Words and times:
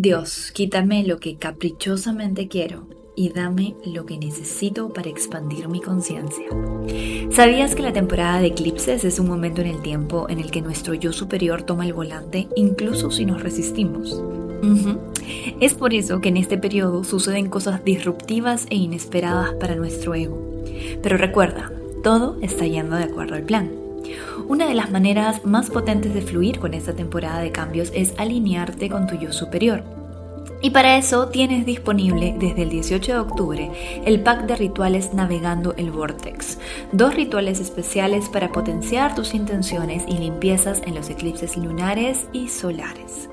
Dios, 0.00 0.52
quítame 0.52 1.02
lo 1.02 1.18
que 1.18 1.38
caprichosamente 1.38 2.46
quiero 2.46 2.86
y 3.16 3.30
dame 3.30 3.74
lo 3.84 4.06
que 4.06 4.16
necesito 4.16 4.92
para 4.92 5.10
expandir 5.10 5.66
mi 5.66 5.80
conciencia. 5.80 6.44
¿Sabías 7.32 7.74
que 7.74 7.82
la 7.82 7.92
temporada 7.92 8.38
de 8.38 8.46
eclipses 8.46 9.04
es 9.04 9.18
un 9.18 9.26
momento 9.26 9.60
en 9.60 9.66
el 9.66 9.82
tiempo 9.82 10.28
en 10.28 10.38
el 10.38 10.52
que 10.52 10.62
nuestro 10.62 10.94
yo 10.94 11.12
superior 11.12 11.64
toma 11.64 11.84
el 11.84 11.94
volante 11.94 12.46
incluso 12.54 13.10
si 13.10 13.24
nos 13.24 13.42
resistimos? 13.42 14.22
Es 15.60 15.74
por 15.74 15.92
eso 15.92 16.20
que 16.20 16.28
en 16.28 16.36
este 16.36 16.58
periodo 16.58 17.02
suceden 17.02 17.48
cosas 17.48 17.84
disruptivas 17.84 18.68
e 18.70 18.76
inesperadas 18.76 19.54
para 19.54 19.74
nuestro 19.74 20.14
ego. 20.14 20.62
Pero 21.02 21.16
recuerda, 21.16 21.72
todo 22.04 22.38
está 22.40 22.68
yendo 22.68 22.94
de 22.94 23.02
acuerdo 23.02 23.34
al 23.34 23.42
plan. 23.42 23.87
Una 24.48 24.66
de 24.66 24.72
las 24.72 24.90
maneras 24.90 25.44
más 25.44 25.68
potentes 25.68 26.14
de 26.14 26.22
fluir 26.22 26.58
con 26.58 26.72
esta 26.72 26.94
temporada 26.94 27.40
de 27.40 27.52
cambios 27.52 27.92
es 27.94 28.14
alinearte 28.16 28.88
con 28.88 29.06
tu 29.06 29.14
yo 29.14 29.30
superior. 29.30 29.82
Y 30.62 30.70
para 30.70 30.96
eso 30.96 31.28
tienes 31.28 31.66
disponible 31.66 32.34
desde 32.38 32.62
el 32.62 32.70
18 32.70 33.12
de 33.12 33.18
octubre 33.18 33.70
el 34.06 34.22
pack 34.22 34.46
de 34.46 34.56
rituales 34.56 35.12
Navegando 35.12 35.74
el 35.76 35.90
Vortex. 35.90 36.58
Dos 36.92 37.14
rituales 37.14 37.60
especiales 37.60 38.30
para 38.30 38.50
potenciar 38.50 39.14
tus 39.14 39.34
intenciones 39.34 40.02
y 40.08 40.16
limpiezas 40.16 40.80
en 40.86 40.94
los 40.94 41.10
eclipses 41.10 41.56
lunares 41.58 42.26
y 42.32 42.48
solares. 42.48 43.28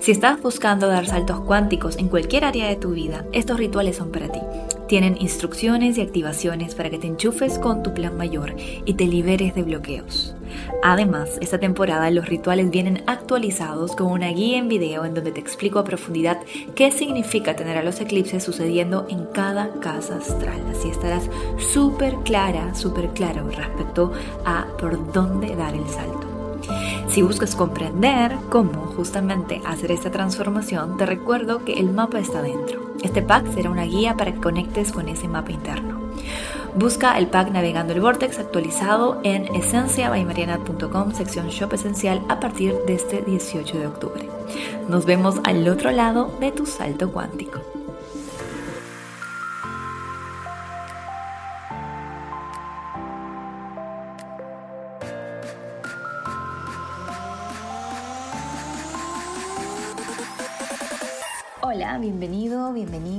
Si 0.00 0.10
estás 0.10 0.42
buscando 0.42 0.88
dar 0.88 1.06
saltos 1.06 1.40
cuánticos 1.42 1.96
en 1.96 2.08
cualquier 2.08 2.44
área 2.44 2.68
de 2.68 2.76
tu 2.76 2.90
vida, 2.90 3.24
estos 3.32 3.58
rituales 3.58 3.96
son 3.96 4.10
para 4.10 4.30
ti. 4.30 4.40
Tienen 4.88 5.16
instrucciones 5.18 5.96
y 5.96 6.02
activaciones 6.02 6.74
para 6.74 6.90
que 6.90 6.98
te 6.98 7.06
enchufes 7.06 7.58
con 7.58 7.82
tu 7.82 7.94
plan 7.94 8.16
mayor 8.16 8.54
y 8.84 8.94
te 8.94 9.06
liberes 9.06 9.54
de 9.54 9.62
bloqueos. 9.62 10.35
Además, 10.82 11.38
esta 11.40 11.58
temporada 11.58 12.10
los 12.10 12.26
rituales 12.26 12.70
vienen 12.70 13.02
actualizados 13.06 13.96
con 13.96 14.08
una 14.08 14.28
guía 14.28 14.58
en 14.58 14.68
video 14.68 15.04
en 15.04 15.14
donde 15.14 15.32
te 15.32 15.40
explico 15.40 15.78
a 15.78 15.84
profundidad 15.84 16.38
qué 16.74 16.90
significa 16.90 17.56
tener 17.56 17.76
a 17.76 17.82
los 17.82 18.00
eclipses 18.00 18.44
sucediendo 18.44 19.06
en 19.08 19.26
cada 19.26 19.72
casa 19.80 20.16
astral. 20.16 20.62
Así 20.70 20.88
estarás 20.88 21.28
súper 21.58 22.14
clara, 22.24 22.74
súper 22.74 23.08
claro 23.10 23.48
respecto 23.50 24.12
a 24.44 24.66
por 24.78 25.12
dónde 25.12 25.54
dar 25.56 25.74
el 25.74 25.86
salto. 25.88 26.26
Si 27.08 27.22
buscas 27.22 27.54
comprender 27.54 28.36
cómo 28.50 28.86
justamente 28.96 29.62
hacer 29.64 29.92
esta 29.92 30.10
transformación, 30.10 30.96
te 30.96 31.06
recuerdo 31.06 31.64
que 31.64 31.74
el 31.74 31.90
mapa 31.90 32.18
está 32.18 32.42
dentro. 32.42 32.94
Este 33.02 33.22
pack 33.22 33.52
será 33.54 33.70
una 33.70 33.84
guía 33.84 34.16
para 34.16 34.32
que 34.32 34.40
conectes 34.40 34.92
con 34.92 35.08
ese 35.08 35.28
mapa 35.28 35.52
interno. 35.52 36.00
Busca 36.76 37.16
el 37.16 37.28
pack 37.28 37.52
Navegando 37.52 37.94
el 37.94 38.02
Vortex 38.02 38.38
actualizado 38.38 39.18
en 39.24 39.46
esenciabaymariana.com, 39.54 41.14
sección 41.14 41.48
Shop 41.48 41.72
Esencial, 41.72 42.22
a 42.28 42.38
partir 42.38 42.74
de 42.86 42.94
este 42.94 43.22
18 43.22 43.78
de 43.78 43.86
octubre. 43.86 44.28
Nos 44.86 45.06
vemos 45.06 45.36
al 45.44 45.66
otro 45.68 45.90
lado 45.90 46.30
de 46.38 46.52
tu 46.52 46.66
salto 46.66 47.10
cuántico. 47.10 47.75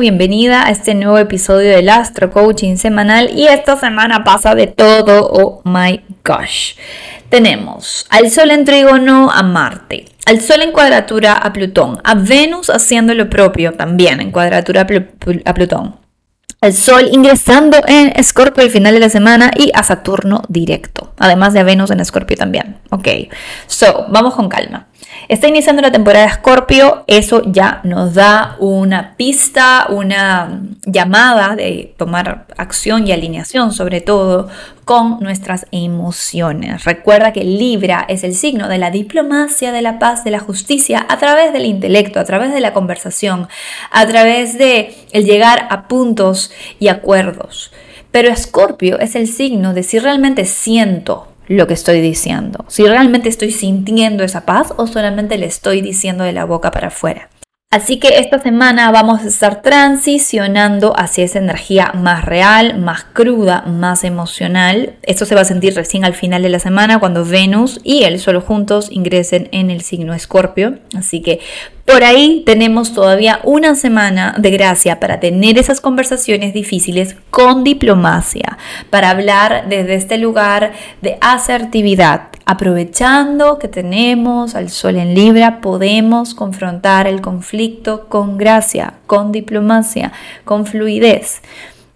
Bienvenida 0.00 0.66
a 0.66 0.70
este 0.70 0.94
nuevo 0.94 1.18
episodio 1.18 1.68
del 1.68 1.90
Astro 1.90 2.30
Coaching 2.30 2.76
semanal 2.76 3.28
y 3.30 3.46
esta 3.48 3.76
semana 3.76 4.24
pasa 4.24 4.54
de 4.54 4.66
todo, 4.66 5.28
oh 5.30 5.60
my 5.66 6.00
gosh. 6.24 6.76
Tenemos 7.28 8.06
al 8.08 8.30
Sol 8.30 8.52
en 8.52 8.64
trígono 8.64 9.30
a 9.30 9.42
Marte, 9.42 10.06
al 10.24 10.40
Sol 10.40 10.62
en 10.62 10.72
cuadratura 10.72 11.34
a 11.34 11.52
Plutón, 11.52 12.00
a 12.04 12.14
Venus 12.14 12.70
haciendo 12.70 13.12
lo 13.12 13.28
propio 13.28 13.74
también 13.74 14.22
en 14.22 14.30
cuadratura 14.30 14.86
a 15.44 15.54
Plutón, 15.54 15.96
al 16.62 16.72
Sol 16.72 17.08
ingresando 17.10 17.76
en 17.86 18.12
Escorpio 18.14 18.62
al 18.62 18.70
final 18.70 18.94
de 18.94 19.00
la 19.00 19.08
semana 19.08 19.50
y 19.54 19.72
a 19.74 19.82
Saturno 19.82 20.42
directo, 20.48 21.12
además 21.18 21.52
de 21.52 21.60
a 21.60 21.64
Venus 21.64 21.90
en 21.90 22.00
Escorpio 22.00 22.36
también. 22.36 22.78
Ok, 22.90 23.08
so 23.66 24.06
vamos 24.08 24.34
con 24.34 24.48
calma. 24.48 24.86
Está 25.28 25.48
iniciando 25.48 25.82
la 25.82 25.90
temporada 25.90 26.24
de 26.24 26.32
Escorpio, 26.32 27.04
eso 27.08 27.42
ya 27.46 27.80
nos 27.82 28.14
da 28.14 28.56
una 28.60 29.16
pista, 29.16 29.86
una 29.88 30.62
llamada 30.84 31.54
de 31.54 31.94
tomar 31.96 32.46
acción 32.56 33.06
y 33.06 33.12
alineación, 33.12 33.72
sobre 33.72 34.00
todo 34.00 34.48
con 34.84 35.20
nuestras 35.20 35.66
emociones. 35.70 36.84
Recuerda 36.84 37.32
que 37.32 37.44
Libra 37.44 38.04
es 38.08 38.24
el 38.24 38.34
signo 38.34 38.68
de 38.68 38.78
la 38.78 38.90
diplomacia, 38.90 39.70
de 39.70 39.82
la 39.82 39.98
paz, 39.98 40.24
de 40.24 40.32
la 40.32 40.40
justicia, 40.40 41.06
a 41.08 41.18
través 41.18 41.52
del 41.52 41.66
intelecto, 41.66 42.18
a 42.18 42.24
través 42.24 42.52
de 42.52 42.60
la 42.60 42.72
conversación, 42.72 43.48
a 43.90 44.06
través 44.06 44.58
de 44.58 44.94
el 45.12 45.24
llegar 45.24 45.68
a 45.70 45.86
puntos 45.86 46.50
y 46.80 46.88
acuerdos. 46.88 47.72
Pero 48.10 48.30
Escorpio 48.30 48.98
es 48.98 49.14
el 49.14 49.28
signo 49.28 49.74
de 49.74 49.84
si 49.84 49.98
realmente 49.98 50.44
siento 50.44 51.28
lo 51.46 51.66
que 51.66 51.74
estoy 51.74 52.00
diciendo. 52.00 52.64
Si 52.68 52.84
realmente 52.84 53.28
estoy 53.28 53.52
sintiendo 53.52 54.24
esa 54.24 54.44
paz 54.44 54.72
o 54.76 54.86
solamente 54.86 55.38
le 55.38 55.46
estoy 55.46 55.80
diciendo 55.80 56.24
de 56.24 56.32
la 56.32 56.44
boca 56.44 56.70
para 56.70 56.88
afuera. 56.88 57.28
Así 57.72 57.96
que 57.96 58.18
esta 58.18 58.38
semana 58.38 58.90
vamos 58.90 59.22
a 59.22 59.28
estar 59.28 59.62
transicionando 59.62 60.92
hacia 60.94 61.24
esa 61.24 61.38
energía 61.38 61.90
más 61.94 62.22
real, 62.22 62.78
más 62.78 63.04
cruda, 63.14 63.62
más 63.62 64.04
emocional. 64.04 64.92
Esto 65.04 65.24
se 65.24 65.34
va 65.34 65.40
a 65.40 65.46
sentir 65.46 65.74
recién 65.74 66.04
al 66.04 66.12
final 66.12 66.42
de 66.42 66.50
la 66.50 66.58
semana 66.58 67.00
cuando 67.00 67.24
Venus 67.24 67.80
y 67.82 68.02
el 68.02 68.18
Sol 68.18 68.42
juntos 68.42 68.88
ingresen 68.90 69.48
en 69.52 69.70
el 69.70 69.80
signo 69.80 70.12
Escorpio. 70.12 70.80
Así 70.94 71.22
que 71.22 71.40
por 71.86 72.04
ahí 72.04 72.42
tenemos 72.44 72.92
todavía 72.92 73.40
una 73.42 73.74
semana 73.74 74.34
de 74.38 74.50
gracia 74.50 75.00
para 75.00 75.18
tener 75.18 75.56
esas 75.56 75.80
conversaciones 75.80 76.52
difíciles 76.52 77.16
con 77.30 77.64
diplomacia, 77.64 78.58
para 78.90 79.08
hablar 79.08 79.64
desde 79.70 79.94
este 79.94 80.18
lugar 80.18 80.74
de 81.00 81.16
asertividad. 81.22 82.31
Aprovechando 82.44 83.58
que 83.58 83.68
tenemos 83.68 84.54
al 84.54 84.68
sol 84.70 84.96
en 84.96 85.14
Libra, 85.14 85.60
podemos 85.60 86.34
confrontar 86.34 87.06
el 87.06 87.20
conflicto 87.20 88.08
con 88.08 88.36
gracia, 88.36 88.94
con 89.06 89.30
diplomacia, 89.30 90.12
con 90.44 90.66
fluidez. 90.66 91.40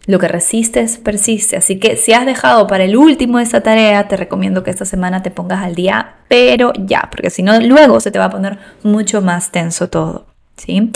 Lo 0.06 0.20
que 0.20 0.28
resistes 0.28 0.98
persiste. 0.98 1.56
Así 1.56 1.80
que 1.80 1.96
si 1.96 2.12
has 2.12 2.26
dejado 2.26 2.68
para 2.68 2.84
el 2.84 2.96
último 2.96 3.40
esa 3.40 3.62
tarea, 3.62 4.06
te 4.06 4.16
recomiendo 4.16 4.62
que 4.62 4.70
esta 4.70 4.84
semana 4.84 5.22
te 5.22 5.32
pongas 5.32 5.64
al 5.64 5.74
día, 5.74 6.14
pero 6.28 6.72
ya, 6.78 7.08
porque 7.10 7.30
si 7.30 7.42
no, 7.42 7.58
luego 7.60 7.98
se 7.98 8.12
te 8.12 8.20
va 8.20 8.26
a 8.26 8.30
poner 8.30 8.58
mucho 8.84 9.20
más 9.20 9.50
tenso 9.50 9.88
todo. 9.88 10.26
¿sí? 10.56 10.92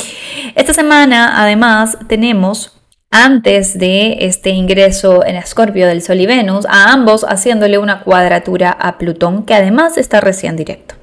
Esta 0.54 0.72
semana, 0.72 1.42
además, 1.42 1.98
tenemos 2.06 2.79
antes 3.10 3.76
de 3.76 4.18
este 4.20 4.50
ingreso 4.50 5.24
en 5.26 5.34
Escorpio 5.36 5.86
del 5.86 6.02
Sol 6.02 6.20
y 6.20 6.26
Venus, 6.26 6.64
a 6.66 6.92
ambos 6.92 7.24
haciéndole 7.24 7.78
una 7.78 8.02
cuadratura 8.02 8.70
a 8.70 8.98
Plutón, 8.98 9.44
que 9.44 9.54
además 9.54 9.98
está 9.98 10.20
recién 10.20 10.56
directo. 10.56 10.94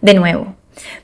De 0.00 0.14
nuevo, 0.14 0.54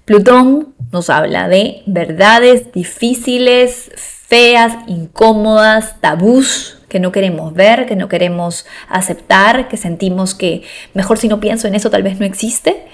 Plutón 0.05 0.75
nos 0.93 1.11
habla 1.11 1.49
de 1.49 1.83
verdades 1.87 2.73
difíciles, 2.73 3.91
feas, 3.97 4.73
incómodas, 4.87 6.01
tabús 6.01 6.79
que 6.89 7.01
no 7.01 7.11
queremos 7.11 7.53
ver, 7.53 7.87
que 7.87 7.97
no 7.97 8.09
queremos 8.09 8.67
aceptar, 8.89 9.67
que 9.67 9.77
sentimos 9.77 10.35
que 10.35 10.63
mejor 10.95 11.19
si 11.19 11.27
no 11.27 11.41
pienso 11.41 11.67
en 11.67 11.75
eso 11.75 11.91
tal 11.91 12.05
vez 12.05 12.21
no 12.21 12.25
existe, 12.25 12.87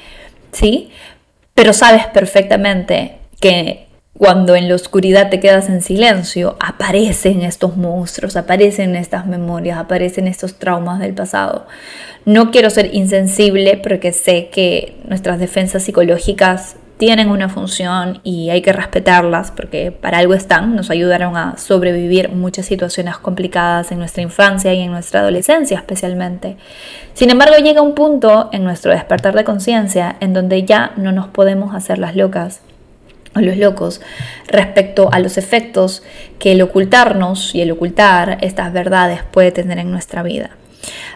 ¿sí? 0.52 0.90
Pero 1.54 1.74
sabes 1.74 2.06
perfectamente 2.06 3.18
que 3.38 3.91
cuando 4.16 4.54
en 4.56 4.68
la 4.68 4.74
oscuridad 4.74 5.30
te 5.30 5.40
quedas 5.40 5.68
en 5.68 5.80
silencio, 5.80 6.56
aparecen 6.60 7.42
estos 7.42 7.76
monstruos, 7.76 8.36
aparecen 8.36 8.94
estas 8.94 9.26
memorias, 9.26 9.78
aparecen 9.78 10.28
estos 10.28 10.58
traumas 10.58 11.00
del 11.00 11.14
pasado. 11.14 11.66
No 12.26 12.50
quiero 12.50 12.70
ser 12.70 12.94
insensible 12.94 13.78
porque 13.78 14.12
sé 14.12 14.48
que 14.50 14.96
nuestras 15.08 15.40
defensas 15.40 15.82
psicológicas 15.82 16.76
tienen 16.98 17.30
una 17.30 17.48
función 17.48 18.20
y 18.22 18.50
hay 18.50 18.62
que 18.62 18.72
respetarlas 18.72 19.50
porque 19.50 19.90
para 19.90 20.18
algo 20.18 20.34
están, 20.34 20.76
nos 20.76 20.90
ayudaron 20.90 21.36
a 21.36 21.56
sobrevivir 21.58 22.28
muchas 22.28 22.66
situaciones 22.66 23.16
complicadas 23.16 23.90
en 23.90 23.98
nuestra 23.98 24.22
infancia 24.22 24.72
y 24.72 24.82
en 24.82 24.92
nuestra 24.92 25.20
adolescencia 25.20 25.78
especialmente. 25.78 26.58
Sin 27.14 27.30
embargo, 27.30 27.56
llega 27.56 27.82
un 27.82 27.94
punto 27.94 28.50
en 28.52 28.62
nuestro 28.62 28.92
despertar 28.92 29.34
de 29.34 29.42
conciencia 29.42 30.14
en 30.20 30.32
donde 30.32 30.64
ya 30.64 30.92
no 30.96 31.10
nos 31.10 31.26
podemos 31.26 31.74
hacer 31.74 31.98
las 31.98 32.14
locas 32.14 32.60
o 33.34 33.40
los 33.40 33.56
locos 33.56 34.00
respecto 34.46 35.08
a 35.12 35.18
los 35.18 35.38
efectos 35.38 36.02
que 36.38 36.52
el 36.52 36.62
ocultarnos 36.62 37.54
y 37.54 37.60
el 37.60 37.70
ocultar 37.70 38.38
estas 38.40 38.72
verdades 38.72 39.20
puede 39.30 39.52
tener 39.52 39.78
en 39.78 39.90
nuestra 39.90 40.22
vida. 40.22 40.50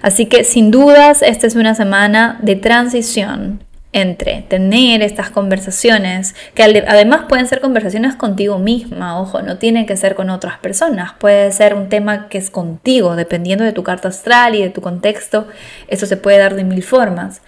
Así 0.03 0.27
que 0.27 0.45
sin 0.45 0.71
dudas 0.71 1.23
esta 1.23 1.47
es 1.47 1.57
una 1.57 1.75
semana 1.75 2.39
de 2.43 2.57
transición 2.57 3.61
entre 3.93 4.43
tener 4.43 5.01
estas 5.01 5.31
conversaciones, 5.31 6.35
que 6.55 6.63
además 6.63 7.23
pueden 7.31 7.47
ser 7.47 7.63
conversaciones 7.63 8.15
contigo 8.15 8.59
misma, 8.59 9.19
ojo, 9.19 9.41
no 9.41 9.57
tienen 9.57 9.87
que 9.87 9.97
ser 9.97 10.15
con 10.15 10.29
otras 10.29 10.59
personas, 10.59 11.15
puede 11.19 11.51
ser 11.51 11.73
un 11.73 11.89
tema 11.89 12.29
que 12.29 12.37
es 12.37 12.51
contigo, 12.51 13.17
dependiendo 13.17 13.65
de 13.65 13.73
tu 13.73 13.83
carta 13.85 14.09
astral 14.09 14.55
y 14.55 14.63
de 14.63 14.69
tu 14.69 14.83
contexto, 14.83 15.49
eso 15.89 16.05
se 16.05 16.19
puede 16.19 16.37
dar 16.37 16.57
de 16.57 16.65
mil 16.65 16.83
formas, 16.83 17.41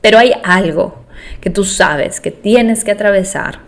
pero 0.00 0.18
hay 0.18 0.32
algo 0.42 1.04
que 1.40 1.50
tú 1.50 1.62
sabes 1.62 2.20
que 2.20 2.32
tienes 2.32 2.82
que 2.82 2.90
atravesar 2.90 3.60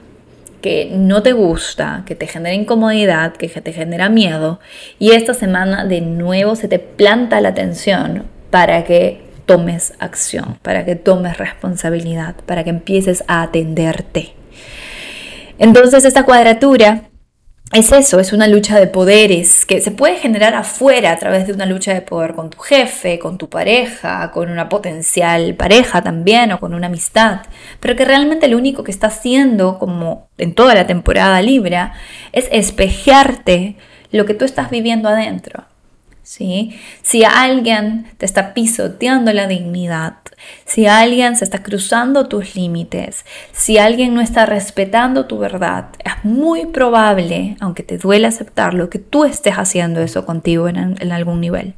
que 0.65 0.89
no 0.91 1.23
te 1.23 1.35
gusta, 1.35 2.05
que 2.07 2.15
te 2.15 2.27
genera 2.27 2.55
incomodidad, 2.55 3.35
que 3.35 3.49
te 3.49 3.71
genera 3.75 4.09
miedo, 4.09 4.61
y 4.99 5.11
esta 5.11 5.35
semana 5.35 5.85
de 5.85 6.01
nuevo 6.01 6.57
se 6.57 6.69
te 6.69 6.79
planta 6.79 7.43
la 7.43 7.51
atención 7.51 8.25
para 8.51 8.83
que 8.85 9.21
tomes 9.45 9.93
acción, 9.99 10.57
para 10.63 10.87
que 10.87 10.97
tomes 10.97 11.37
responsabilidad, 11.37 12.37
para 12.47 12.65
que 12.65 12.71
empieces 12.71 13.25
a 13.29 13.43
atenderte. 13.43 14.33
Entonces 15.59 16.07
esta 16.07 16.23
cuadratura 16.23 17.11
es 17.73 17.91
eso, 17.93 18.21
es 18.21 18.33
una 18.33 18.47
lucha 18.47 18.79
de 18.79 18.87
poderes 18.87 19.67
que 19.67 19.81
se 19.81 19.91
puede 19.91 20.17
generar 20.17 20.55
afuera 20.55 21.11
a 21.11 21.19
través 21.19 21.47
de 21.47 21.55
una 21.55 21.67
lucha 21.67 21.93
de 21.93 22.03
poder 22.03 22.35
con 22.35 22.51
tu 22.51 22.59
jefe, 22.59 23.19
con 23.19 23.39
tu 23.39 23.49
pareja, 23.49 24.31
con 24.31 24.51
una 24.51 24.69
potencial 24.69 25.55
pareja 25.55 26.03
también 26.03 26.53
o 26.53 26.61
con 26.61 26.75
una 26.75 26.87
amistad, 26.87 27.41
pero 27.81 27.97
que 27.97 28.05
realmente 28.05 28.49
lo 28.49 28.59
único 28.59 28.85
que 28.85 28.93
está 28.93 29.09
haciendo, 29.09 29.79
como 29.79 30.29
en 30.39 30.55
toda 30.55 30.75
la 30.75 30.87
temporada 30.87 31.41
Libra, 31.43 31.95
es 32.33 32.49
espejearte 32.53 33.77
lo 34.13 34.27
que 34.27 34.35
tú 34.35 34.45
estás 34.45 34.71
viviendo 34.71 35.09
adentro. 35.09 35.65
¿Sí? 36.25 36.77
Si 37.03 37.23
alguien 37.23 38.07
te 38.17 38.27
está 38.27 38.55
pisoteando 38.55 39.33
la 39.33 39.47
dignidad, 39.47 40.17
si 40.65 40.87
alguien 40.87 41.37
se 41.37 41.45
está 41.45 41.63
cruzando 41.63 42.27
tus 42.27 42.57
límites, 42.57 43.25
si 43.53 43.79
alguien 43.79 44.15
no 44.15 44.21
está 44.21 44.47
respetando 44.47 45.27
tu 45.27 45.39
verdad, 45.39 45.91
es 46.05 46.25
muy 46.25 46.67
probable, 46.67 47.57
aunque 47.61 47.85
te 47.85 47.99
duele 47.99 48.27
aceptarlo, 48.27 48.91
que 48.91 48.99
tú 48.99 49.25
estés 49.25 49.55
haciendo 49.55 50.01
eso 50.01 50.27
contigo 50.27 50.69
en, 50.69 51.13
algún 51.13 51.41
nivel, 51.41 51.75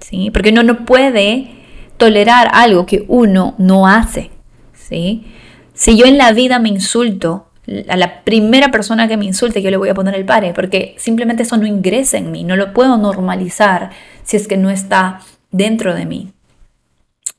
¿sí? 0.00 0.30
Porque 0.32 0.50
uno 0.50 0.64
no 0.64 0.84
puede 0.84 1.50
tolerar 1.96 2.50
algo 2.52 2.86
que 2.86 3.04
uno 3.06 3.54
no 3.58 3.86
hace, 3.86 4.30
¿sí? 4.72 5.26
Si 5.74 5.96
yo 5.96 6.06
en 6.06 6.18
la 6.18 6.32
vida 6.32 6.58
me 6.58 6.70
insulto, 6.70 7.49
a 7.88 7.96
la 7.96 8.24
primera 8.24 8.70
persona 8.70 9.06
que 9.06 9.16
me 9.16 9.26
insulte 9.26 9.62
yo 9.62 9.70
le 9.70 9.76
voy 9.76 9.88
a 9.88 9.94
poner 9.94 10.14
el 10.14 10.24
pare, 10.24 10.52
porque 10.54 10.94
simplemente 10.98 11.42
eso 11.42 11.56
no 11.56 11.66
ingresa 11.66 12.18
en 12.18 12.30
mí, 12.30 12.44
no 12.44 12.56
lo 12.56 12.72
puedo 12.72 12.96
normalizar 12.96 13.90
si 14.24 14.36
es 14.36 14.48
que 14.48 14.56
no 14.56 14.70
está 14.70 15.20
dentro 15.50 15.94
de 15.94 16.06
mí. 16.06 16.32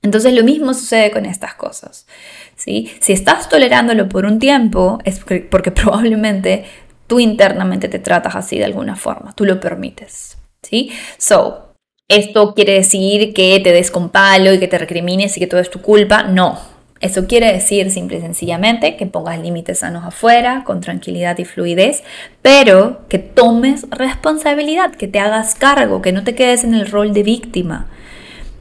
Entonces 0.01 0.33
lo 0.33 0.43
mismo 0.43 0.73
sucede 0.73 1.11
con 1.11 1.25
estas 1.25 1.53
cosas. 1.55 2.07
¿sí? 2.55 2.91
Si 2.99 3.13
estás 3.13 3.49
tolerándolo 3.49 4.09
por 4.09 4.25
un 4.25 4.39
tiempo, 4.39 4.99
es 5.03 5.19
porque, 5.19 5.71
probablemente 5.71 6.65
tú 7.07 7.19
internamente 7.19 7.87
te 7.89 7.99
tratas 7.99 8.35
así 8.35 8.57
de 8.57 8.65
alguna 8.65 8.95
forma, 8.95 9.33
tú 9.33 9.45
lo 9.45 9.59
permites. 9.59 10.37
¿sí? 10.61 10.91
So, 11.17 11.73
¿esto 12.07 12.53
quiere 12.53 12.73
decir 12.73 13.33
que 13.33 13.59
te 13.59 13.73
des 13.73 13.91
con 13.91 14.09
palo 14.09 14.53
y 14.53 14.59
que 14.59 14.67
te 14.67 14.77
recrimines 14.77 15.35
y 15.37 15.39
que 15.39 15.47
todo 15.47 15.59
es 15.59 15.69
tu 15.69 15.81
culpa? 15.81 16.23
No, 16.23 16.59
eso 17.01 17.25
quiere 17.25 17.51
decir 17.51 17.89
simple 17.89 18.17
y 18.17 18.21
sencillamente 18.21 18.95
que 18.95 19.07
pongas 19.07 19.39
límites 19.39 19.79
sanos 19.79 20.05
afuera, 20.05 20.63
con 20.63 20.81
tranquilidad 20.81 21.37
y 21.39 21.45
fluidez, 21.45 22.03
pero 22.43 23.01
que 23.09 23.17
tomes 23.17 23.87
responsabilidad, 23.89 24.91
que 24.91 25.07
te 25.07 25.19
hagas 25.19 25.55
cargo, 25.55 26.01
que 26.03 26.11
no 26.11 26.23
te 26.23 26.35
quedes 26.35 26.63
en 26.63 26.75
el 26.75 26.89
rol 26.89 27.11
de 27.11 27.23
víctima, 27.23 27.87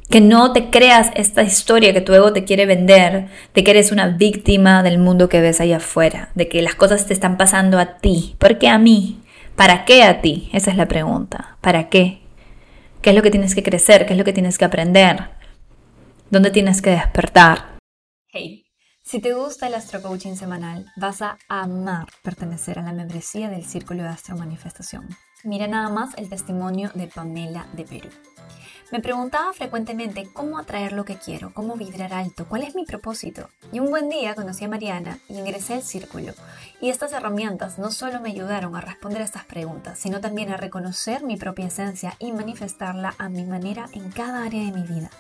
que 0.08 0.22
no 0.22 0.52
te 0.52 0.70
creas 0.70 1.10
esta 1.14 1.42
historia 1.42 1.92
que 1.92 2.00
tu 2.00 2.14
ego 2.14 2.32
te 2.32 2.44
quiere 2.44 2.64
vender, 2.64 3.26
de 3.54 3.62
que 3.62 3.70
eres 3.70 3.92
una 3.92 4.08
víctima 4.08 4.82
del 4.82 4.98
mundo 4.98 5.28
que 5.28 5.42
ves 5.42 5.60
ahí 5.60 5.74
afuera, 5.74 6.30
de 6.34 6.48
que 6.48 6.62
las 6.62 6.74
cosas 6.74 7.06
te 7.06 7.12
están 7.12 7.36
pasando 7.36 7.78
a 7.78 7.98
ti. 7.98 8.36
¿Por 8.38 8.58
qué 8.58 8.68
a 8.68 8.78
mí? 8.78 9.20
¿Para 9.54 9.84
qué 9.84 10.02
a 10.02 10.22
ti? 10.22 10.48
Esa 10.54 10.70
es 10.70 10.78
la 10.78 10.88
pregunta. 10.88 11.56
¿Para 11.60 11.90
qué? 11.90 12.20
¿Qué 13.02 13.10
es 13.10 13.16
lo 13.16 13.22
que 13.22 13.30
tienes 13.30 13.54
que 13.54 13.62
crecer? 13.62 14.06
¿Qué 14.06 14.14
es 14.14 14.18
lo 14.18 14.24
que 14.24 14.32
tienes 14.32 14.56
que 14.56 14.64
aprender? 14.64 15.28
¿Dónde 16.30 16.50
tienes 16.50 16.80
que 16.82 16.90
despertar? 16.90 17.69
Hey, 18.32 18.64
si 19.02 19.18
te 19.20 19.32
gusta 19.32 19.66
el 19.66 19.74
Astro 19.74 20.00
Coaching 20.00 20.36
semanal, 20.36 20.86
vas 20.96 21.20
a 21.20 21.36
amar 21.48 22.06
pertenecer 22.22 22.78
a 22.78 22.82
la 22.82 22.92
membresía 22.92 23.50
del 23.50 23.64
Círculo 23.64 24.04
de 24.04 24.10
Astro 24.10 24.36
Manifestación. 24.36 25.08
Mira 25.42 25.66
nada 25.66 25.88
más 25.88 26.14
el 26.16 26.28
testimonio 26.28 26.92
de 26.94 27.08
Pamela 27.08 27.66
de 27.72 27.82
Perú. 27.82 28.08
Me 28.92 29.00
preguntaba 29.00 29.52
frecuentemente 29.52 30.28
cómo 30.32 30.60
atraer 30.60 30.92
lo 30.92 31.04
que 31.04 31.16
quiero, 31.16 31.52
cómo 31.52 31.74
vibrar 31.74 32.14
alto, 32.14 32.46
cuál 32.46 32.62
es 32.62 32.76
mi 32.76 32.84
propósito. 32.84 33.48
Y 33.72 33.80
un 33.80 33.90
buen 33.90 34.08
día 34.08 34.36
conocí 34.36 34.64
a 34.64 34.68
Mariana 34.68 35.18
y 35.28 35.36
ingresé 35.36 35.74
al 35.74 35.82
círculo. 35.82 36.32
Y 36.80 36.90
estas 36.90 37.12
herramientas 37.12 37.80
no 37.80 37.90
solo 37.90 38.20
me 38.20 38.30
ayudaron 38.30 38.76
a 38.76 38.80
responder 38.80 39.22
a 39.22 39.24
estas 39.24 39.44
preguntas, 39.44 39.98
sino 39.98 40.20
también 40.20 40.52
a 40.52 40.56
reconocer 40.56 41.24
mi 41.24 41.36
propia 41.36 41.66
esencia 41.66 42.14
y 42.20 42.30
manifestarla 42.30 43.12
a 43.18 43.28
mi 43.28 43.44
manera 43.44 43.88
en 43.92 44.08
cada 44.12 44.44
área 44.44 44.64
de 44.64 44.70
mi 44.70 44.82
vida. 44.82 45.10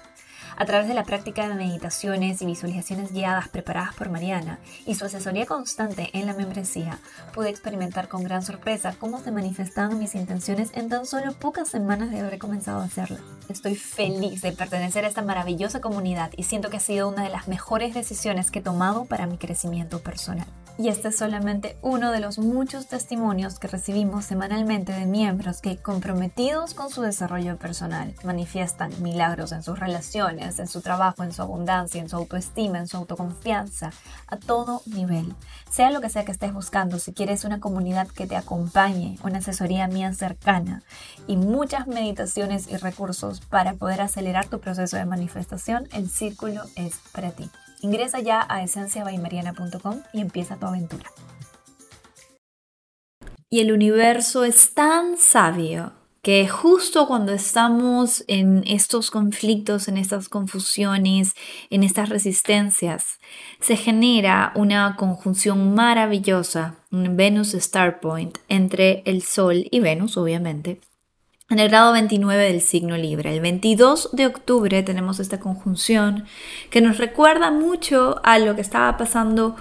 A 0.60 0.66
través 0.66 0.88
de 0.88 0.94
la 0.94 1.04
práctica 1.04 1.48
de 1.48 1.54
meditaciones 1.54 2.42
y 2.42 2.44
visualizaciones 2.44 3.12
guiadas 3.12 3.48
preparadas 3.48 3.94
por 3.94 4.10
Mariana 4.10 4.58
y 4.84 4.94
su 4.94 5.06
asesoría 5.06 5.46
constante 5.46 6.10
en 6.12 6.26
la 6.26 6.34
membresía, 6.34 6.98
pude 7.32 7.48
experimentar 7.48 8.08
con 8.08 8.24
gran 8.24 8.42
sorpresa 8.42 8.94
cómo 8.98 9.22
se 9.22 9.30
manifestaban 9.32 9.98
mis 9.98 10.14
intenciones 10.14 10.68
en 10.74 10.90
tan 10.90 11.06
solo 11.06 11.32
pocas 11.32 11.70
semanas 11.70 12.10
de 12.10 12.20
haber 12.20 12.38
comenzado 12.38 12.80
a 12.80 12.84
hacerlo. 12.84 13.16
Estoy 13.48 13.74
feliz 13.74 14.42
de 14.42 14.52
pertenecer 14.52 15.06
a 15.06 15.08
esta 15.08 15.22
maravillosa 15.22 15.80
comunidad 15.80 16.30
y 16.36 16.42
siento 16.42 16.68
que 16.68 16.76
ha 16.76 16.80
sido 16.80 17.08
una 17.08 17.22
de 17.22 17.30
las 17.30 17.48
mejores 17.48 17.94
decisiones 17.94 18.50
que 18.50 18.58
he 18.58 18.62
tomado 18.62 19.06
para 19.06 19.26
mi 19.26 19.38
crecimiento 19.38 20.00
personal 20.00 20.46
y 20.80 20.88
este 20.88 21.08
es 21.08 21.18
solamente 21.18 21.76
uno 21.82 22.10
de 22.10 22.20
los 22.20 22.38
muchos 22.38 22.86
testimonios 22.86 23.58
que 23.58 23.68
recibimos 23.68 24.24
semanalmente 24.24 24.92
de 24.94 25.04
miembros 25.04 25.60
que, 25.60 25.76
comprometidos 25.76 26.72
con 26.72 26.88
su 26.88 27.02
desarrollo 27.02 27.58
personal, 27.58 28.14
manifiestan 28.24 28.90
milagros 29.02 29.52
en 29.52 29.62
sus 29.62 29.78
relaciones, 29.78 30.58
en 30.58 30.68
su 30.68 30.80
trabajo, 30.80 31.22
en 31.22 31.34
su 31.34 31.42
abundancia, 31.42 32.00
en 32.00 32.08
su 32.08 32.16
autoestima, 32.16 32.78
en 32.78 32.88
su 32.88 32.96
autoconfianza, 32.96 33.90
a 34.26 34.38
todo 34.38 34.80
nivel. 34.86 35.34
Sea 35.70 35.90
lo 35.90 36.00
que 36.00 36.08
sea 36.08 36.24
que 36.24 36.32
estés 36.32 36.54
buscando, 36.54 36.98
si 36.98 37.12
quieres 37.12 37.44
una 37.44 37.60
comunidad 37.60 38.08
que 38.08 38.26
te 38.26 38.36
acompañe, 38.36 39.18
una 39.22 39.40
asesoría 39.40 39.86
mía 39.86 40.14
cercana 40.14 40.82
y 41.26 41.36
muchas 41.36 41.88
meditaciones 41.88 42.68
y 42.70 42.78
recursos 42.78 43.42
para 43.42 43.74
poder 43.74 44.00
acelerar 44.00 44.46
tu 44.46 44.60
proceso 44.60 44.96
de 44.96 45.04
manifestación, 45.04 45.88
el 45.92 46.08
círculo 46.08 46.62
es 46.74 46.96
para 47.12 47.32
ti. 47.32 47.50
Ingresa 47.82 48.20
ya 48.20 48.46
a 48.48 48.62
esenciabaimariana.com 48.62 50.02
y 50.12 50.20
empieza 50.20 50.56
tu 50.56 50.66
aventura. 50.66 51.10
Y 53.48 53.60
el 53.60 53.72
universo 53.72 54.44
es 54.44 54.74
tan 54.74 55.16
sabio 55.16 55.92
que 56.22 56.46
justo 56.46 57.06
cuando 57.06 57.32
estamos 57.32 58.24
en 58.28 58.62
estos 58.66 59.10
conflictos, 59.10 59.88
en 59.88 59.96
estas 59.96 60.28
confusiones, 60.28 61.34
en 61.70 61.82
estas 61.82 62.10
resistencias, 62.10 63.18
se 63.58 63.76
genera 63.76 64.52
una 64.54 64.96
conjunción 64.96 65.74
maravillosa, 65.74 66.76
un 66.90 67.16
Venus 67.16 67.54
Star 67.54 68.00
Point 68.00 68.38
entre 68.48 69.02
el 69.06 69.22
Sol 69.22 69.66
y 69.70 69.80
Venus, 69.80 70.16
obviamente, 70.16 70.80
en 71.50 71.58
el 71.58 71.68
grado 71.68 71.92
29 71.92 72.44
del 72.44 72.60
signo 72.60 72.96
Libre. 72.96 73.34
El 73.34 73.40
22 73.40 74.10
de 74.12 74.26
octubre 74.26 74.82
tenemos 74.84 75.18
esta 75.18 75.40
conjunción 75.40 76.24
que 76.70 76.80
nos 76.80 76.98
recuerda 76.98 77.50
mucho 77.50 78.20
a 78.22 78.38
lo 78.38 78.54
que 78.54 78.60
estaba 78.60 78.96
pasando 78.96 79.56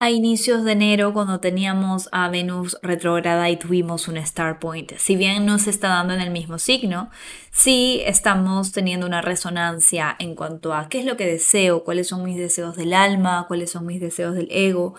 a 0.00 0.10
inicios 0.10 0.64
de 0.64 0.72
enero 0.72 1.12
cuando 1.12 1.40
teníamos 1.40 2.08
a 2.10 2.28
Venus 2.30 2.78
retrógrada 2.82 3.50
y 3.50 3.58
tuvimos 3.58 4.08
un 4.08 4.16
star 4.16 4.58
point. 4.58 4.92
Si 4.96 5.16
bien 5.16 5.44
no 5.44 5.58
se 5.58 5.70
está 5.70 5.88
dando 5.88 6.14
en 6.14 6.20
el 6.22 6.30
mismo 6.30 6.58
signo, 6.58 7.10
sí 7.50 8.02
estamos 8.06 8.72
teniendo 8.72 9.06
una 9.06 9.20
resonancia 9.20 10.16
en 10.18 10.34
cuanto 10.34 10.72
a 10.72 10.88
qué 10.88 11.00
es 11.00 11.04
lo 11.04 11.18
que 11.18 11.26
deseo, 11.26 11.84
cuáles 11.84 12.08
son 12.08 12.24
mis 12.24 12.36
deseos 12.36 12.76
del 12.76 12.94
alma, 12.94 13.44
cuáles 13.46 13.70
son 13.70 13.84
mis 13.84 14.00
deseos 14.00 14.34
del 14.34 14.48
ego, 14.50 14.94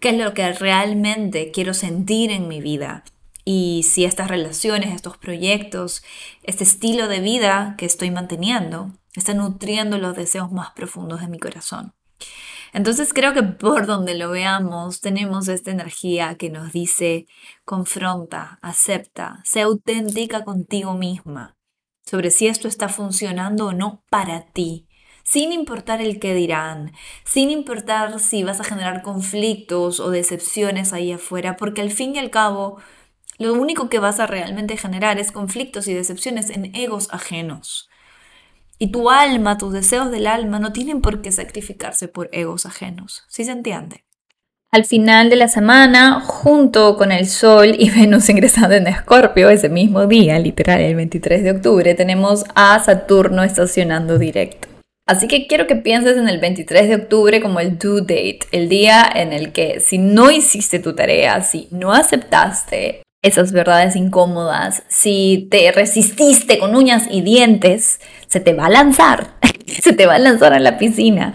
qué 0.00 0.10
es 0.10 0.16
lo 0.16 0.32
que 0.32 0.50
realmente 0.52 1.50
quiero 1.50 1.74
sentir 1.74 2.30
en 2.30 2.48
mi 2.48 2.62
vida 2.62 3.04
y 3.44 3.82
si 3.84 4.04
estas 4.04 4.28
relaciones, 4.28 4.94
estos 4.94 5.18
proyectos, 5.18 6.02
este 6.42 6.64
estilo 6.64 7.08
de 7.08 7.20
vida 7.20 7.74
que 7.78 7.86
estoy 7.86 8.10
manteniendo 8.10 8.92
está 9.14 9.34
nutriendo 9.34 9.98
los 9.98 10.16
deseos 10.16 10.50
más 10.50 10.70
profundos 10.72 11.20
de 11.20 11.28
mi 11.28 11.38
corazón. 11.38 11.94
Entonces 12.72 13.12
creo 13.12 13.34
que 13.34 13.44
por 13.44 13.86
donde 13.86 14.14
lo 14.14 14.30
veamos 14.30 15.00
tenemos 15.00 15.46
esta 15.48 15.70
energía 15.70 16.34
que 16.34 16.50
nos 16.50 16.72
dice 16.72 17.26
confronta, 17.64 18.58
acepta, 18.62 19.40
sea 19.44 19.64
auténtica 19.64 20.42
contigo 20.44 20.94
misma 20.94 21.56
sobre 22.04 22.30
si 22.30 22.46
esto 22.46 22.68
está 22.68 22.88
funcionando 22.88 23.66
o 23.66 23.72
no 23.72 24.04
para 24.10 24.46
ti, 24.52 24.86
sin 25.22 25.52
importar 25.52 26.02
el 26.02 26.20
qué 26.20 26.34
dirán, 26.34 26.92
sin 27.24 27.50
importar 27.50 28.20
si 28.20 28.42
vas 28.42 28.60
a 28.60 28.64
generar 28.64 29.02
conflictos 29.02 30.00
o 30.00 30.10
decepciones 30.10 30.92
ahí 30.92 31.12
afuera, 31.12 31.56
porque 31.56 31.80
al 31.80 31.90
fin 31.90 32.14
y 32.14 32.18
al 32.18 32.30
cabo 32.30 32.78
lo 33.38 33.54
único 33.54 33.88
que 33.88 33.98
vas 33.98 34.20
a 34.20 34.26
realmente 34.26 34.76
generar 34.76 35.18
es 35.18 35.32
conflictos 35.32 35.88
y 35.88 35.94
decepciones 35.94 36.50
en 36.50 36.74
egos 36.74 37.08
ajenos. 37.10 37.88
Y 38.78 38.90
tu 38.90 39.10
alma, 39.10 39.58
tus 39.58 39.72
deseos 39.72 40.10
del 40.10 40.26
alma 40.26 40.58
no 40.58 40.72
tienen 40.72 41.00
por 41.00 41.22
qué 41.22 41.32
sacrificarse 41.32 42.08
por 42.08 42.28
egos 42.32 42.66
ajenos. 42.66 43.24
¿Sí 43.28 43.44
se 43.44 43.52
entiende? 43.52 44.04
Al 44.70 44.84
final 44.84 45.30
de 45.30 45.36
la 45.36 45.46
semana, 45.46 46.20
junto 46.20 46.96
con 46.96 47.12
el 47.12 47.28
Sol 47.28 47.76
y 47.78 47.90
Venus 47.96 48.28
ingresando 48.28 48.74
en 48.74 48.88
Escorpio, 48.88 49.48
ese 49.48 49.68
mismo 49.68 50.06
día, 50.06 50.38
literal, 50.38 50.80
el 50.80 50.96
23 50.96 51.44
de 51.44 51.50
octubre, 51.52 51.94
tenemos 51.94 52.44
a 52.56 52.82
Saturno 52.82 53.44
estacionando 53.44 54.18
directo. 54.18 54.68
Así 55.06 55.28
que 55.28 55.46
quiero 55.46 55.66
que 55.66 55.76
pienses 55.76 56.16
en 56.16 56.28
el 56.28 56.40
23 56.40 56.88
de 56.88 56.94
octubre 56.96 57.40
como 57.40 57.60
el 57.60 57.78
due 57.78 58.00
date, 58.00 58.40
el 58.52 58.68
día 58.68 59.08
en 59.14 59.32
el 59.32 59.52
que 59.52 59.78
si 59.80 59.98
no 59.98 60.30
hiciste 60.30 60.78
tu 60.78 60.94
tarea, 60.94 61.42
si 61.42 61.68
no 61.70 61.92
aceptaste 61.92 63.03
esas 63.24 63.52
verdades 63.52 63.96
incómodas, 63.96 64.82
si 64.88 65.48
te 65.50 65.72
resististe 65.72 66.58
con 66.58 66.76
uñas 66.76 67.04
y 67.10 67.22
dientes, 67.22 67.98
se 68.28 68.38
te 68.38 68.52
va 68.52 68.66
a 68.66 68.68
lanzar, 68.68 69.38
se 69.66 69.94
te 69.94 70.04
va 70.04 70.16
a 70.16 70.18
lanzar 70.18 70.52
a 70.52 70.60
la 70.60 70.76
piscina. 70.76 71.32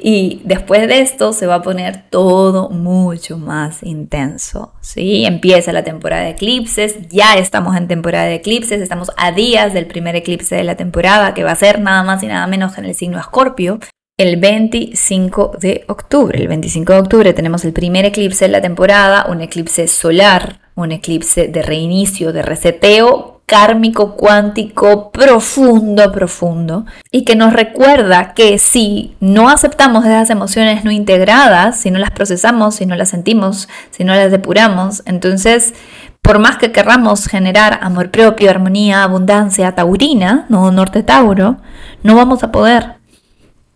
Y 0.00 0.42
después 0.44 0.88
de 0.88 1.00
esto 1.00 1.32
se 1.32 1.46
va 1.46 1.56
a 1.56 1.62
poner 1.62 2.10
todo 2.10 2.70
mucho 2.70 3.38
más 3.38 3.84
intenso. 3.84 4.74
¿sí? 4.80 5.24
Empieza 5.26 5.72
la 5.72 5.84
temporada 5.84 6.24
de 6.24 6.30
eclipses, 6.30 7.08
ya 7.08 7.34
estamos 7.34 7.76
en 7.76 7.86
temporada 7.86 8.26
de 8.26 8.34
eclipses, 8.34 8.82
estamos 8.82 9.12
a 9.16 9.30
días 9.30 9.72
del 9.72 9.86
primer 9.86 10.16
eclipse 10.16 10.56
de 10.56 10.64
la 10.64 10.76
temporada, 10.76 11.34
que 11.34 11.44
va 11.44 11.52
a 11.52 11.56
ser 11.56 11.80
nada 11.80 12.02
más 12.02 12.20
y 12.24 12.26
nada 12.26 12.48
menos 12.48 12.76
en 12.78 12.84
el 12.84 12.96
signo 12.96 13.20
Escorpio 13.20 13.78
el 14.18 14.36
25 14.36 15.52
de 15.60 15.84
octubre. 15.86 16.40
El 16.40 16.48
25 16.48 16.92
de 16.92 16.98
octubre 16.98 17.32
tenemos 17.32 17.64
el 17.64 17.72
primer 17.72 18.04
eclipse 18.04 18.46
de 18.46 18.50
la 18.50 18.60
temporada, 18.60 19.26
un 19.28 19.40
eclipse 19.40 19.86
solar, 19.86 20.60
un 20.74 20.90
eclipse 20.90 21.46
de 21.46 21.62
reinicio, 21.62 22.32
de 22.32 22.42
reseteo 22.42 23.36
kármico, 23.46 24.14
cuántico, 24.14 25.10
profundo, 25.10 26.12
profundo, 26.12 26.84
y 27.10 27.24
que 27.24 27.34
nos 27.34 27.54
recuerda 27.54 28.34
que 28.34 28.58
si 28.58 29.16
no 29.20 29.48
aceptamos 29.48 30.04
esas 30.04 30.28
emociones 30.28 30.84
no 30.84 30.90
integradas, 30.90 31.80
si 31.80 31.90
no 31.90 31.98
las 31.98 32.10
procesamos, 32.10 32.74
si 32.74 32.84
no 32.84 32.94
las 32.94 33.08
sentimos, 33.08 33.68
si 33.90 34.04
no 34.04 34.14
las 34.14 34.30
depuramos, 34.30 35.02
entonces 35.06 35.72
por 36.20 36.40
más 36.40 36.58
que 36.58 36.72
querramos 36.72 37.26
generar 37.26 37.78
amor 37.80 38.10
propio, 38.10 38.50
armonía, 38.50 39.02
abundancia 39.02 39.74
taurina, 39.74 40.44
no 40.50 40.70
norte 40.70 41.02
tauro, 41.02 41.56
no 42.02 42.16
vamos 42.16 42.42
a 42.42 42.52
poder 42.52 42.97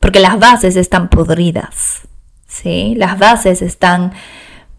porque 0.02 0.18
las 0.18 0.36
bases 0.40 0.74
están 0.74 1.08
podridas, 1.08 2.00
¿sí? 2.48 2.94
Las 2.96 3.20
bases 3.20 3.62
están 3.62 4.12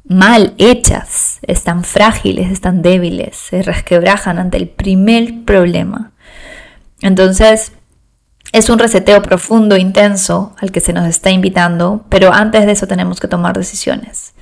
mal 0.06 0.54
hechas, 0.58 1.40
están 1.44 1.86
frágiles, 1.86 2.52
están 2.52 2.82
débiles, 2.82 3.38
se 3.38 3.62
resquebrajan 3.62 4.38
ante 4.38 4.58
el 4.58 4.68
primer 4.68 5.46
problema. 5.46 6.12
Entonces, 7.00 7.72
es 8.52 8.70
un 8.70 8.80
reseteo 8.80 9.22
profundo, 9.22 9.78
intenso 9.78 10.58
al 10.60 10.74
que 10.74 10.82
se 10.82 10.92
nos 10.92 11.08
está 11.08 11.32
invitando, 11.32 12.04
pero 12.10 12.34
antes 12.34 12.66
de 12.66 12.74
eso 12.74 12.86
tenemos 12.86 13.22
que 13.22 13.30
tomar 13.30 13.58
decisiones. 13.58 14.34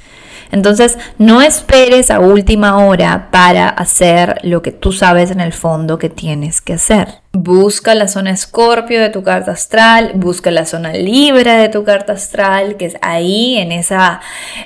Entonces, 0.51 0.97
no 1.19 1.43
esperes 1.43 2.09
a 2.09 2.19
última 2.19 2.83
hora 2.83 3.29
para 3.29 3.69
hacer 3.69 4.39
lo 4.41 4.63
que 4.63 4.71
tú 4.71 4.93
sabes 4.93 5.29
en 5.29 5.41
el 5.41 5.53
fondo 5.53 5.99
que 5.99 6.09
tienes 6.09 6.59
que 6.59 6.73
hacer. 6.73 7.20
Busca 7.33 7.95
la 7.95 8.09
zona 8.09 8.31
escorpio 8.31 8.99
de 8.99 9.09
tu 9.09 9.23
carta 9.23 9.51
astral, 9.51 10.11
busca 10.15 10.51
la 10.51 10.65
zona 10.65 10.91
libra 10.91 11.55
de 11.55 11.69
tu 11.69 11.85
carta 11.85 12.11
astral, 12.11 12.75
que 12.75 12.85
es 12.85 12.97
ahí 13.01 13.57
en 13.57 13.71
esa, 13.71 14.19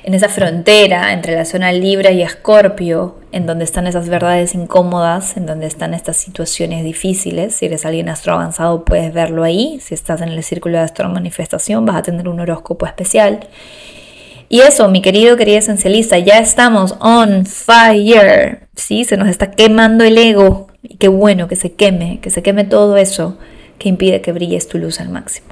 en 0.04 0.16
esa 0.16 0.30
frontera 0.30 1.14
entre 1.14 1.36
la 1.36 1.46
zona 1.46 1.72
libra 1.72 2.10
y 2.10 2.24
escorpio, 2.24 3.20
en 3.32 3.46
donde 3.46 3.66
están 3.66 3.86
esas 3.86 4.10
verdades 4.10 4.56
incómodas, 4.56 5.38
en 5.38 5.46
donde 5.46 5.68
están 5.68 5.94
estas 5.94 6.18
situaciones 6.18 6.84
difíciles. 6.84 7.56
Si 7.56 7.68
eres 7.68 7.86
alguien 7.86 8.10
astro 8.10 8.34
avanzado 8.34 8.84
puedes 8.84 9.14
verlo 9.14 9.44
ahí. 9.44 9.80
Si 9.80 9.94
estás 9.94 10.22
en 10.22 10.30
el 10.30 10.44
círculo 10.44 10.80
de 10.80 10.86
astro 10.86 11.08
manifestación 11.08 11.86
vas 11.86 11.98
a 11.98 12.02
tener 12.02 12.28
un 12.28 12.40
horóscopo 12.40 12.88
especial. 12.88 13.42
Y 14.50 14.62
eso, 14.62 14.90
mi 14.90 15.04
querido, 15.04 15.38
querida 15.38 15.60
esencialista, 15.60 16.18
ya 16.18 16.40
estamos 16.40 16.96
on 17.00 17.46
fire. 17.46 18.68
Sí, 18.76 19.04
se 19.04 19.18
nos 19.18 19.28
está 19.28 19.52
quemando 19.52 20.04
el 20.04 20.18
ego. 20.18 20.68
Y 20.88 20.98
qué 20.98 21.08
bueno 21.08 21.48
que 21.48 21.56
se 21.56 21.74
queme, 21.74 22.20
que 22.22 22.30
se 22.30 22.44
queme 22.44 22.64
todo 22.64 22.98
eso 22.98 23.38
que 23.80 23.90
impide 23.90 24.22
que 24.22 24.32
brilles 24.32 24.68
tu 24.68 24.78
luz 24.78 25.00
al 25.00 25.10
máximo. 25.10 25.48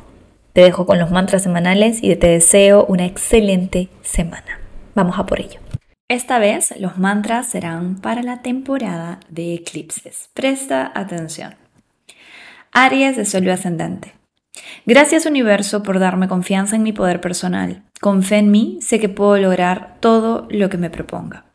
Te 0.54 0.62
dejo 0.62 0.86
con 0.86 1.00
los 1.00 1.12
mantras 1.12 1.44
semanales 1.44 2.04
y 2.04 2.16
te 2.16 2.28
deseo 2.28 2.86
una 2.86 3.06
excelente 3.06 3.90
semana. 4.02 4.60
Vamos 4.96 5.18
a 5.18 5.26
por 5.26 5.40
ello. 5.40 5.60
Esta 6.08 6.38
vez 6.38 6.74
los 6.80 6.98
mantras 6.98 7.48
serán 7.48 8.00
para 8.00 8.22
la 8.22 8.42
temporada 8.42 9.20
de 9.30 9.56
eclipses. 9.56 10.30
Presta 10.34 10.92
atención. 10.94 11.56
Aries 12.72 13.18
de 13.18 13.26
Sol 13.26 13.50
ascendente. 13.50 14.14
Gracias 14.86 15.26
universo 15.26 15.82
por 15.82 16.00
darme 16.00 16.28
confianza 16.28 16.76
en 16.76 16.84
mi 16.84 16.94
poder 16.94 17.20
personal. 17.20 17.84
Con 18.00 18.22
fe 18.22 18.38
en 18.38 18.52
mí 18.52 18.78
sé 18.82 19.00
que 19.00 19.10
puedo 19.10 19.38
lograr 19.38 19.98
todo 20.00 20.48
lo 20.52 20.70
que 20.70 20.78
me 20.78 20.90
proponga. 20.90 21.46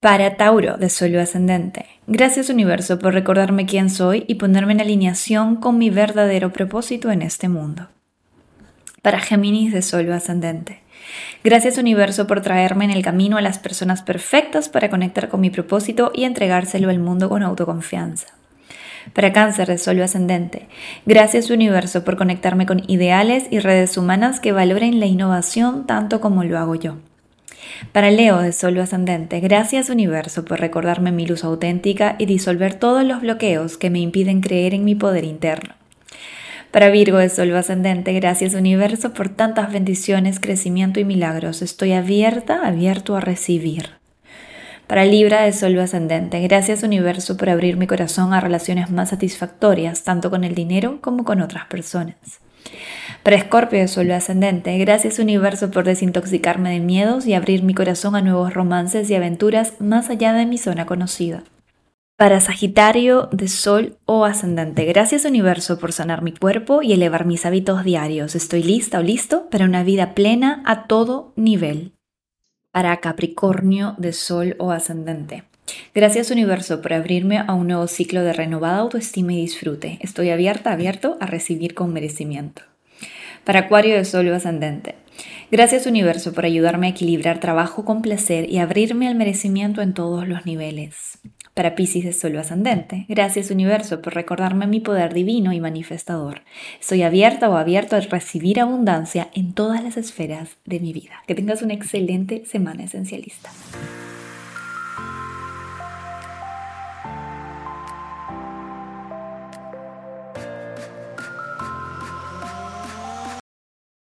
Para 0.00 0.38
Tauro 0.38 0.78
de 0.78 0.88
Solo 0.88 1.20
Ascendente, 1.20 1.84
gracias 2.06 2.48
universo 2.48 2.98
por 2.98 3.12
recordarme 3.12 3.66
quién 3.66 3.90
soy 3.90 4.24
y 4.28 4.36
ponerme 4.36 4.72
en 4.72 4.80
alineación 4.80 5.56
con 5.56 5.76
mi 5.76 5.90
verdadero 5.90 6.54
propósito 6.54 7.10
en 7.10 7.20
este 7.20 7.50
mundo. 7.50 7.88
Para 9.02 9.20
Géminis 9.20 9.74
de 9.74 9.82
Solo 9.82 10.14
Ascendente, 10.14 10.80
gracias 11.44 11.76
universo 11.76 12.26
por 12.26 12.40
traerme 12.40 12.86
en 12.86 12.92
el 12.92 13.02
camino 13.02 13.36
a 13.36 13.42
las 13.42 13.58
personas 13.58 14.00
perfectas 14.00 14.70
para 14.70 14.88
conectar 14.88 15.28
con 15.28 15.42
mi 15.42 15.50
propósito 15.50 16.12
y 16.14 16.24
entregárselo 16.24 16.88
al 16.88 16.98
mundo 16.98 17.28
con 17.28 17.42
autoconfianza 17.42 18.28
para 19.12 19.32
cáncer 19.32 19.68
de 19.68 19.78
solo 19.78 20.04
ascendente. 20.04 20.68
Gracias 21.04 21.50
universo 21.50 22.04
por 22.04 22.16
conectarme 22.16 22.64
con 22.64 22.82
ideales 22.86 23.46
y 23.50 23.58
redes 23.58 23.96
humanas 23.96 24.40
que 24.40 24.52
valoren 24.52 25.00
la 25.00 25.06
innovación 25.06 25.86
tanto 25.86 26.20
como 26.20 26.44
lo 26.44 26.58
hago 26.58 26.74
yo. 26.74 26.96
Para 27.92 28.10
Leo 28.10 28.38
de 28.38 28.52
Solo 28.52 28.82
Ascendente, 28.82 29.40
gracias 29.40 29.90
Universo 29.90 30.44
por 30.44 30.60
recordarme 30.60 31.12
mi 31.12 31.26
luz 31.26 31.44
auténtica 31.44 32.16
y 32.18 32.26
disolver 32.26 32.74
todos 32.74 33.04
los 33.04 33.20
bloqueos 33.20 33.76
que 33.76 33.90
me 33.90 34.00
impiden 34.00 34.40
creer 34.40 34.74
en 34.74 34.84
mi 34.84 34.94
poder 34.94 35.24
interno. 35.24 35.74
Para 36.70 36.90
Virgo 36.90 37.18
de 37.18 37.28
Solo 37.28 37.58
Ascendente, 37.58 38.12
gracias 38.12 38.54
Universo 38.54 39.12
por 39.12 39.28
tantas 39.28 39.72
bendiciones, 39.72 40.38
crecimiento 40.38 41.00
y 41.00 41.04
milagros. 41.04 41.62
Estoy 41.62 41.92
abierta, 41.92 42.66
abierto 42.66 43.16
a 43.16 43.20
recibir 43.20 44.00
para 44.90 45.04
Libra 45.04 45.42
de 45.42 45.52
Sol 45.52 45.78
ascendente. 45.78 46.40
Gracias 46.40 46.82
universo 46.82 47.36
por 47.36 47.48
abrir 47.48 47.76
mi 47.76 47.86
corazón 47.86 48.34
a 48.34 48.40
relaciones 48.40 48.90
más 48.90 49.10
satisfactorias, 49.10 50.02
tanto 50.02 50.30
con 50.30 50.42
el 50.42 50.56
dinero 50.56 50.98
como 51.00 51.22
con 51.22 51.40
otras 51.40 51.66
personas. 51.66 52.16
Para 53.22 53.36
Escorpio 53.36 53.78
de 53.78 53.88
Sol 53.88 54.10
ascendente, 54.12 54.78
gracias 54.78 55.18
universo 55.18 55.70
por 55.70 55.84
desintoxicarme 55.84 56.70
de 56.70 56.80
miedos 56.80 57.26
y 57.26 57.34
abrir 57.34 57.62
mi 57.62 57.74
corazón 57.74 58.16
a 58.16 58.22
nuevos 58.22 58.54
romances 58.54 59.10
y 59.10 59.14
aventuras 59.14 59.74
más 59.78 60.08
allá 60.08 60.32
de 60.32 60.46
mi 60.46 60.56
zona 60.56 60.86
conocida. 60.86 61.44
Para 62.16 62.40
Sagitario 62.40 63.28
de 63.30 63.48
Sol 63.48 63.98
o 64.06 64.24
ascendente, 64.24 64.86
gracias 64.86 65.26
universo 65.26 65.78
por 65.78 65.92
sanar 65.92 66.22
mi 66.22 66.32
cuerpo 66.32 66.82
y 66.82 66.94
elevar 66.94 67.26
mis 67.26 67.44
hábitos 67.44 67.84
diarios. 67.84 68.34
Estoy 68.34 68.62
lista 68.62 68.98
o 68.98 69.02
listo 69.02 69.50
para 69.50 69.66
una 69.66 69.84
vida 69.84 70.14
plena 70.14 70.62
a 70.64 70.86
todo 70.86 71.34
nivel 71.36 71.92
para 72.72 72.96
Capricornio 72.98 73.96
de 73.98 74.12
Sol 74.12 74.56
o 74.58 74.70
ascendente. 74.70 75.44
Gracias 75.94 76.30
universo 76.30 76.80
por 76.80 76.92
abrirme 76.94 77.38
a 77.38 77.52
un 77.52 77.66
nuevo 77.66 77.86
ciclo 77.86 78.22
de 78.22 78.32
renovada 78.32 78.78
autoestima 78.78 79.32
y 79.34 79.42
disfrute. 79.42 79.98
Estoy 80.00 80.30
abierta, 80.30 80.72
abierto 80.72 81.16
a 81.20 81.26
recibir 81.26 81.74
con 81.74 81.92
merecimiento. 81.92 82.69
Para 83.44 83.60
Acuario 83.60 83.96
de 83.96 84.04
Sol 84.04 84.28
o 84.28 84.34
ascendente. 84.34 84.94
Gracias 85.50 85.86
universo 85.86 86.32
por 86.32 86.44
ayudarme 86.44 86.86
a 86.86 86.90
equilibrar 86.90 87.40
trabajo 87.40 87.84
con 87.84 88.02
placer 88.02 88.48
y 88.48 88.58
abrirme 88.58 89.08
al 89.08 89.16
merecimiento 89.16 89.82
en 89.82 89.94
todos 89.94 90.26
los 90.28 90.46
niveles 90.46 91.18
para 91.54 91.74
Pisces 91.74 92.04
de 92.04 92.12
Solo 92.12 92.40
Ascendente. 92.40 93.04
Gracias 93.08 93.50
universo 93.50 94.00
por 94.00 94.14
recordarme 94.14 94.66
mi 94.66 94.80
poder 94.80 95.12
divino 95.12 95.52
y 95.52 95.60
manifestador. 95.60 96.42
Estoy 96.80 97.02
abierta 97.02 97.50
o 97.50 97.56
abierto 97.56 97.96
a 97.96 98.00
recibir 98.00 98.60
abundancia 98.60 99.28
en 99.34 99.52
todas 99.52 99.82
las 99.82 99.96
esferas 99.96 100.56
de 100.64 100.80
mi 100.80 100.92
vida. 100.92 101.22
Que 101.26 101.34
tengas 101.34 101.62
una 101.62 101.74
excelente 101.74 102.44
semana 102.46 102.84
esencialista. 102.84 103.50